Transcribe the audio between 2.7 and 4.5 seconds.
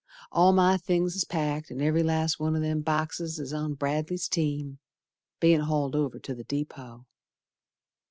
boxes Is on Bradley's